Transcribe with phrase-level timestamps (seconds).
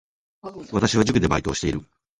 [0.71, 1.81] 私は塾でバイトをしている